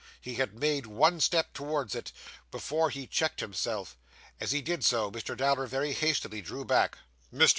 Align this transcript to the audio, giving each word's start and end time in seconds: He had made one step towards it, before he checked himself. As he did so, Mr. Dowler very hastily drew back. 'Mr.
He 0.19 0.33
had 0.33 0.59
made 0.59 0.87
one 0.87 1.19
step 1.19 1.53
towards 1.53 1.93
it, 1.93 2.11
before 2.49 2.89
he 2.89 3.05
checked 3.05 3.39
himself. 3.39 3.95
As 4.39 4.51
he 4.51 4.59
did 4.63 4.83
so, 4.83 5.11
Mr. 5.11 5.37
Dowler 5.37 5.67
very 5.67 5.93
hastily 5.93 6.41
drew 6.41 6.65
back. 6.65 6.97
'Mr. 7.31 7.49